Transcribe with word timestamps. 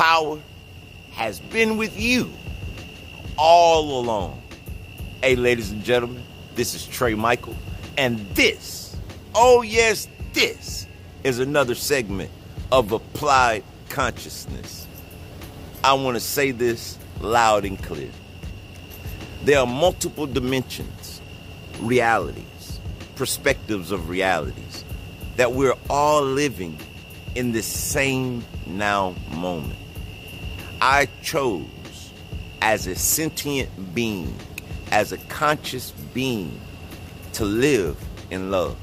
power 0.00 0.40
has 1.12 1.40
been 1.40 1.76
with 1.76 2.00
you 2.00 2.32
all 3.36 4.00
along. 4.00 4.40
Hey, 5.22 5.36
ladies 5.36 5.72
and 5.72 5.84
gentlemen, 5.84 6.22
this 6.54 6.72
is 6.72 6.86
Trai 6.86 7.18
Michael, 7.18 7.54
and 7.98 8.18
this, 8.30 8.96
oh 9.34 9.60
yes, 9.60 10.08
this 10.32 10.86
is 11.22 11.38
another 11.38 11.74
segment 11.74 12.30
of 12.72 12.92
Applied 12.92 13.62
Consciousness. 13.90 14.86
I 15.84 15.92
want 15.92 16.14
to 16.14 16.20
say 16.20 16.50
this 16.50 16.96
loud 17.20 17.66
and 17.66 17.78
clear. 17.82 18.10
There 19.44 19.58
are 19.58 19.66
multiple 19.66 20.26
dimensions, 20.26 21.20
realities, 21.78 22.80
perspectives 23.16 23.92
of 23.92 24.08
realities 24.08 24.82
that 25.36 25.52
we're 25.52 25.76
all 25.90 26.22
living 26.22 26.78
in 27.34 27.52
this 27.52 27.66
same 27.66 28.42
now 28.66 29.14
moment. 29.32 29.76
I 30.80 31.08
chose 31.22 31.66
as 32.62 32.86
a 32.86 32.94
sentient 32.94 33.94
being, 33.94 34.34
as 34.90 35.12
a 35.12 35.18
conscious 35.18 35.90
being, 36.14 36.58
to 37.34 37.44
live 37.44 37.96
in 38.30 38.50
love. 38.50 38.78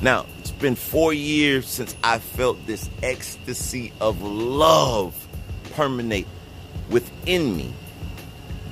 Now, 0.00 0.26
it's 0.38 0.52
been 0.52 0.76
four 0.76 1.12
years 1.12 1.66
since 1.66 1.96
I 2.04 2.18
felt 2.18 2.64
this 2.66 2.88
ecstasy 3.02 3.92
of 4.00 4.22
love 4.22 5.28
permeate 5.72 6.28
within 6.88 7.56
me 7.56 7.72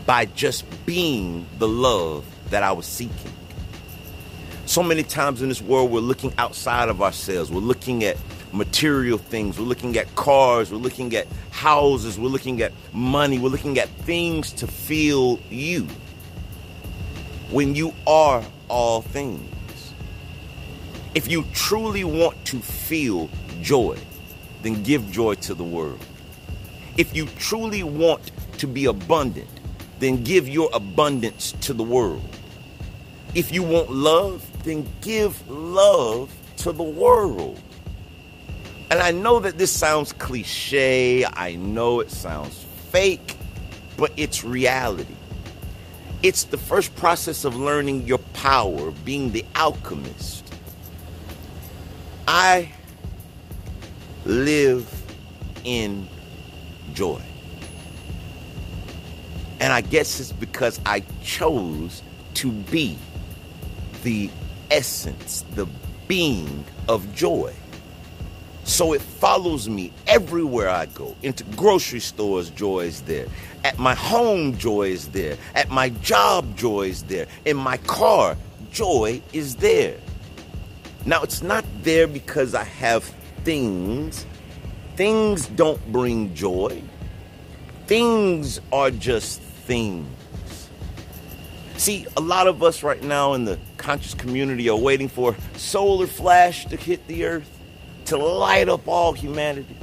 by 0.07 0.25
just 0.27 0.65
being 0.87 1.47
the 1.59 1.69
love 1.69 2.25
that 2.51 2.63
I 2.63 2.73
was 2.73 2.87
seeking. 2.87 3.33
So 4.67 4.83
many 4.83 5.03
times 5.03 5.43
in 5.43 5.49
this 5.49 5.61
world, 5.61 5.91
we're 5.91 6.01
looking 6.01 6.33
outside 6.39 6.89
of 6.89 7.03
ourselves. 7.03 7.51
We're 7.51 7.61
looking 7.61 8.05
at 8.05 8.17
material 8.53 9.19
things. 9.19 9.59
We're 9.59 9.67
looking 9.67 9.97
at 9.97 10.15
cars. 10.15 10.71
We're 10.71 10.79
looking 10.79 11.15
at 11.15 11.27
houses. 11.51 12.19
We're 12.19 12.29
looking 12.29 12.63
at 12.63 12.73
money. 12.93 13.39
We're 13.39 13.49
looking 13.49 13.79
at 13.79 13.89
things 13.89 14.53
to 14.55 14.67
feel 14.67 15.39
you 15.51 15.87
when 17.51 17.75
you 17.75 17.93
are 18.07 18.43
all 18.69 19.03
things. 19.03 19.95
If 21.15 21.31
you 21.31 21.45
truly 21.53 22.05
want 22.05 22.45
to 22.47 22.59
feel 22.61 23.31
joy, 23.61 23.99
then 24.63 24.83
give 24.83 25.11
joy 25.11 25.35
to 25.35 25.55
the 25.55 25.65
world. 25.65 26.05
If 26.97 27.17
you 27.17 27.27
truly 27.39 27.83
want 27.83 28.31
to 28.59 28.67
be 28.67 28.87
abundant, 28.87 29.49
then 29.99 30.23
give 30.23 30.49
your 30.49 30.69
abundance 30.73 31.53
to 31.63 31.73
the 31.73 31.83
world. 31.83 32.23
If 33.35 33.53
you 33.53 33.63
want 33.63 33.91
love, 33.91 34.45
then 34.65 34.87
give 35.01 35.49
love 35.49 36.35
to 36.59 36.73
the 36.73 36.83
world. 36.83 37.61
And 38.91 39.01
I 39.01 39.11
know 39.11 39.39
that 39.41 39.59
this 39.59 39.71
sounds 39.71 40.13
cliche, 40.15 41.25
I 41.25 41.57
know 41.57 42.01
it 42.01 42.11
sounds 42.11 42.65
fake, 42.91 43.37
but 43.99 44.13
it's 44.17 44.45
reality. 44.45 45.15
It's 46.23 46.45
the 46.45 46.57
first 46.57 46.97
process 46.97 47.45
of 47.45 47.55
learning 47.55 48.07
your 48.07 48.19
power, 48.33 48.91
being 49.05 49.31
the 49.33 49.45
alchemist. 49.55 50.45
I 52.27 52.73
live 54.25 54.91
in 55.65 56.09
joy. 56.95 57.23
And 59.61 59.73
I 59.73 59.81
guess 59.81 60.19
it's 60.19 60.33
because 60.33 60.81
I 60.87 61.01
chose 61.23 62.03
to 62.35 62.51
be 62.51 62.97
the 64.03 64.31
essence, 64.71 65.45
the 65.55 65.67
being 66.07 66.65
of 66.89 67.15
joy. 67.15 67.53
So 68.69 68.93
it 68.93 69.01
follows 69.01 69.67
me 69.67 69.95
everywhere 70.07 70.69
I 70.69 70.87
go. 70.87 71.17
Into 71.23 71.43
grocery 71.57 72.01
stores, 72.01 72.51
joy 72.51 72.81
is 72.81 73.01
there. 73.01 73.27
At 73.65 73.79
my 73.79 73.95
home, 73.95 74.59
joy 74.59 74.91
is 74.91 75.09
there. 75.09 75.39
At 75.55 75.71
my 75.71 75.89
job, 75.89 76.55
joy 76.55 76.89
is 76.89 77.03
there. 77.05 77.27
In 77.47 77.57
my 77.57 77.79
car, 77.79 78.37
joy 78.71 79.23
is 79.33 79.57
there. 79.57 79.97
Now, 81.07 81.23
it's 81.23 81.41
not 81.41 81.65
there 81.83 82.07
because 82.07 82.55
I 82.55 82.65
have 82.65 83.05
things. 83.43 84.27
Things 84.97 85.47
don't 85.47 85.81
bring 85.91 86.35
joy. 86.35 86.83
Things 87.87 88.61
are 88.71 88.91
just 88.91 89.41
things. 89.41 90.07
See, 91.79 92.07
a 92.19 92.21
lot 92.21 92.47
of 92.47 92.63
us 92.63 92.83
right 92.83 93.03
now 93.03 93.33
in 93.33 93.47
the 93.47 93.59
conscious 93.79 94.13
community 94.13 94.69
are 94.69 94.77
waiting 94.77 95.09
for 95.09 95.35
solar 95.57 96.07
flash 96.07 96.67
to 96.67 96.77
hit 96.77 97.07
the 97.07 97.25
earth 97.25 97.58
to 98.09 98.17
light 98.17 98.69
up 98.69 98.89
all 98.89 99.13
humanity. 99.13 99.77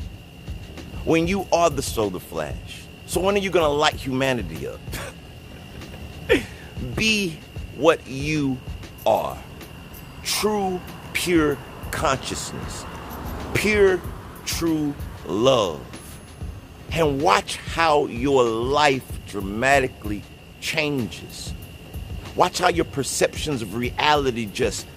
When 1.03 1.28
you 1.28 1.47
are 1.52 1.69
the 1.69 1.81
solar 1.81 2.19
flash. 2.19 2.84
So 3.06 3.22
when 3.22 3.36
are 3.36 3.40
you 3.40 3.52
going 3.52 3.66
to 3.66 3.69
light 3.69 3.94
humanity 3.94 4.68
up? 4.68 4.80
Be 6.96 7.38
what 7.78 8.06
you 8.08 8.58
are. 9.06 9.38
True, 10.24 10.81
pure 11.14 11.58
consciousness. 11.91 12.84
Pure, 13.53 14.02
true 14.46 14.96
love. 15.28 15.81
And 16.91 17.22
watch 17.22 17.58
how 17.58 18.08
your 18.08 18.44
life 18.44 19.19
dramatically 19.28 20.24
changes. 20.62 21.53
Watch 22.35 22.58
how 22.58 22.69
your 22.69 22.85
perceptions 22.85 23.62
of 23.62 23.75
reality 23.75 24.47
just 24.47 24.88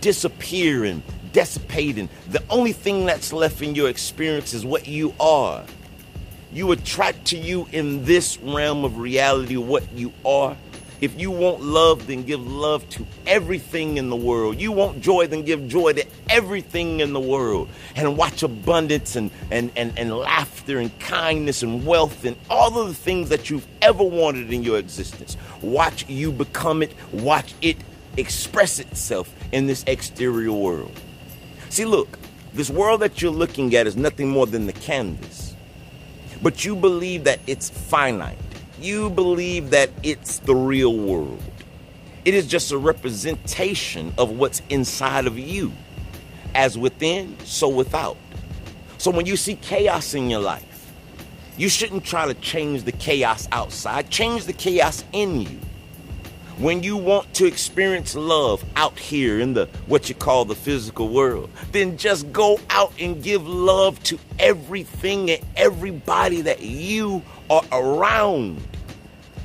disappear 0.00 0.84
and 0.84 1.02
dissipating. 1.32 2.08
The 2.30 2.42
only 2.50 2.72
thing 2.72 3.06
that's 3.06 3.32
left 3.32 3.62
in 3.62 3.74
your 3.74 3.88
experience 3.88 4.54
is 4.54 4.64
what 4.64 4.86
you 4.86 5.14
are. 5.18 5.64
You 6.52 6.72
attract 6.72 7.26
to 7.26 7.38
you 7.38 7.66
in 7.72 8.04
this 8.04 8.38
realm 8.38 8.84
of 8.84 8.98
reality 8.98 9.56
what 9.56 9.90
you 9.92 10.12
are. 10.24 10.56
If 11.00 11.18
you 11.18 11.32
want 11.32 11.62
love, 11.62 12.06
then 12.06 12.22
give 12.22 12.46
love 12.46 12.88
to 12.90 13.04
everything 13.26 13.96
in 13.96 14.08
the 14.08 14.14
world. 14.14 14.60
You 14.60 14.70
want 14.70 15.00
joy, 15.00 15.26
then 15.26 15.42
give 15.42 15.66
joy 15.66 15.94
to 15.94 16.06
everything 16.30 17.00
in 17.00 17.12
the 17.12 17.18
world. 17.18 17.68
And 17.96 18.16
watch 18.16 18.44
abundance 18.44 19.16
and, 19.16 19.32
and, 19.50 19.72
and, 19.74 19.98
and 19.98 20.16
laughter 20.16 20.78
and 20.78 20.96
kindness 21.00 21.64
and 21.64 21.84
wealth 21.84 22.24
and 22.24 22.36
all 22.48 22.78
of 22.78 22.86
the 22.86 22.94
things 22.94 23.30
that 23.30 23.50
you've 23.50 23.66
ever 23.80 24.04
wanted 24.04 24.52
in 24.52 24.62
your 24.62 24.78
existence. 24.78 25.36
Watch 25.60 26.08
you 26.08 26.30
become 26.30 26.82
it. 26.82 26.92
Watch 27.12 27.52
it 27.62 27.78
express 28.16 28.78
itself 28.78 29.32
in 29.52 29.66
this 29.66 29.84
exterior 29.86 30.52
world. 30.52 30.92
See, 31.72 31.86
look, 31.86 32.18
this 32.52 32.68
world 32.68 33.00
that 33.00 33.22
you're 33.22 33.30
looking 33.30 33.74
at 33.74 33.86
is 33.86 33.96
nothing 33.96 34.28
more 34.28 34.46
than 34.46 34.66
the 34.66 34.74
canvas. 34.74 35.56
But 36.42 36.66
you 36.66 36.76
believe 36.76 37.24
that 37.24 37.40
it's 37.46 37.70
finite. 37.70 38.36
You 38.78 39.08
believe 39.08 39.70
that 39.70 39.88
it's 40.02 40.40
the 40.40 40.54
real 40.54 40.94
world. 40.94 41.42
It 42.26 42.34
is 42.34 42.46
just 42.46 42.72
a 42.72 42.76
representation 42.76 44.12
of 44.18 44.32
what's 44.32 44.60
inside 44.68 45.26
of 45.26 45.38
you. 45.38 45.72
As 46.54 46.76
within, 46.76 47.38
so 47.42 47.70
without. 47.70 48.18
So 48.98 49.10
when 49.10 49.24
you 49.24 49.38
see 49.38 49.54
chaos 49.54 50.12
in 50.12 50.28
your 50.28 50.40
life, 50.40 50.92
you 51.56 51.70
shouldn't 51.70 52.04
try 52.04 52.26
to 52.26 52.34
change 52.34 52.82
the 52.82 52.92
chaos 52.92 53.48
outside, 53.50 54.10
change 54.10 54.44
the 54.44 54.52
chaos 54.52 55.04
in 55.14 55.40
you. 55.40 55.58
When 56.58 56.82
you 56.82 56.96
want 56.96 57.32
to 57.34 57.46
experience 57.46 58.14
love 58.14 58.64
out 58.76 58.98
here 58.98 59.40
in 59.40 59.54
the 59.54 59.66
what 59.86 60.08
you 60.08 60.14
call 60.14 60.44
the 60.44 60.54
physical 60.54 61.08
world, 61.08 61.50
then 61.72 61.96
just 61.96 62.30
go 62.32 62.58
out 62.68 62.92
and 63.00 63.22
give 63.22 63.46
love 63.46 64.02
to 64.04 64.18
everything 64.38 65.30
and 65.30 65.42
everybody 65.56 66.42
that 66.42 66.60
you 66.60 67.22
are 67.48 67.64
around. 67.72 68.62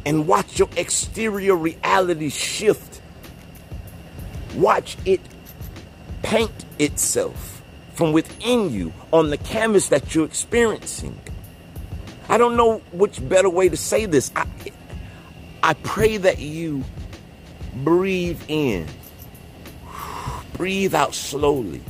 And 0.05 0.27
watch 0.27 0.59
your 0.59 0.69
exterior 0.77 1.55
reality 1.55 2.29
shift. 2.29 3.01
Watch 4.55 4.97
it 5.05 5.21
paint 6.23 6.65
itself 6.77 7.61
from 7.93 8.11
within 8.11 8.71
you 8.71 8.93
on 9.11 9.29
the 9.29 9.37
canvas 9.37 9.89
that 9.89 10.13
you're 10.13 10.25
experiencing. 10.25 11.19
I 12.29 12.37
don't 12.37 12.57
know 12.57 12.79
which 12.91 13.27
better 13.27 13.49
way 13.49 13.69
to 13.69 13.77
say 13.77 14.05
this. 14.05 14.31
I, 14.35 14.45
I 15.67 15.73
pray 15.73 16.15
that 16.15 16.39
you 16.39 16.81
breathe 17.83 18.41
in, 18.47 18.87
breathe 20.53 20.95
out 20.95 21.13
slowly. 21.13 21.81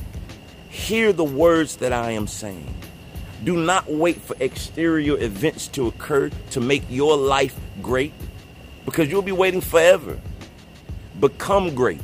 Hear 0.68 1.12
the 1.12 1.22
words 1.22 1.76
that 1.76 1.92
I 1.92 2.10
am 2.10 2.26
saying. 2.26 2.74
Do 3.44 3.56
not 3.56 3.88
wait 3.88 4.20
for 4.20 4.34
exterior 4.40 5.16
events 5.16 5.68
to 5.68 5.86
occur 5.86 6.28
to 6.50 6.60
make 6.60 6.82
your 6.90 7.16
life 7.16 7.56
great 7.80 8.12
because 8.84 9.08
you'll 9.08 9.22
be 9.22 9.30
waiting 9.30 9.60
forever. 9.60 10.18
Become 11.20 11.76
great, 11.76 12.00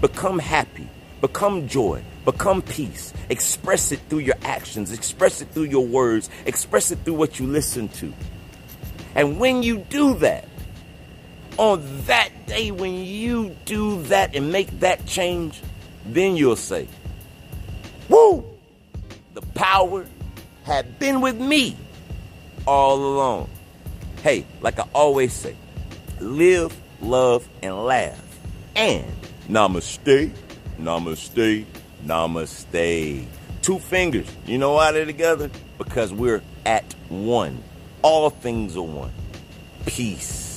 become 0.00 0.40
happy, 0.40 0.88
become 1.20 1.68
joy, 1.68 2.02
become 2.24 2.60
peace. 2.60 3.14
Express 3.28 3.92
it 3.92 4.00
through 4.08 4.26
your 4.26 4.38
actions, 4.42 4.90
express 4.90 5.42
it 5.42 5.50
through 5.50 5.70
your 5.70 5.86
words, 5.86 6.28
express 6.44 6.90
it 6.90 6.98
through 7.04 7.14
what 7.14 7.38
you 7.38 7.46
listen 7.46 7.86
to. 8.00 8.12
And 9.14 9.38
when 9.38 9.62
you 9.62 9.78
do 9.78 10.14
that, 10.14 10.47
on 11.58 11.82
that 12.06 12.30
day 12.46 12.70
when 12.70 12.94
you 12.94 13.54
do 13.64 14.02
that 14.04 14.34
and 14.34 14.50
make 14.50 14.80
that 14.80 15.04
change, 15.06 15.60
then 16.06 16.36
you'll 16.36 16.56
say, 16.56 16.88
Woo! 18.08 18.44
The 19.34 19.42
power 19.54 20.06
had 20.64 20.98
been 20.98 21.20
with 21.20 21.38
me 21.38 21.76
all 22.66 22.96
along. 22.96 23.50
Hey, 24.22 24.44
like 24.60 24.78
I 24.78 24.86
always 24.94 25.32
say, 25.32 25.56
live, 26.20 26.74
love, 27.00 27.48
and 27.62 27.84
laugh. 27.84 28.20
And 28.74 29.06
namaste, 29.48 30.32
namaste, 30.78 31.66
namaste. 32.04 33.26
Two 33.62 33.78
fingers. 33.78 34.26
You 34.46 34.58
know 34.58 34.72
why 34.72 34.92
they're 34.92 35.04
together? 35.04 35.50
Because 35.76 36.12
we're 36.12 36.42
at 36.64 36.94
one. 37.08 37.62
All 38.02 38.30
things 38.30 38.76
are 38.76 38.82
one. 38.82 39.12
Peace. 39.86 40.47